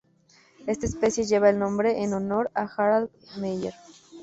Esta 0.65 0.87
especie 0.87 1.25
lleva 1.25 1.51
el 1.51 1.59
nombre 1.59 2.01
en 2.03 2.13
honor 2.15 2.49
a 2.55 2.63
Harald 2.63 3.11
Meier. 3.37 3.75